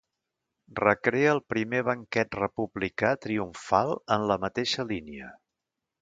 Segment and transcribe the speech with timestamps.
[0.79, 5.33] Recrea el primer banquet republicà triomfal en la mateixa línia.